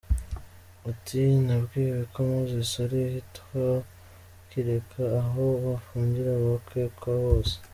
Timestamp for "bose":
7.23-7.55